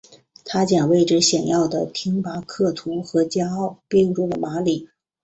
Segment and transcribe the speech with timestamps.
[0.45, 4.89] 他将位置显要的廷巴克图和加奥并入了马里。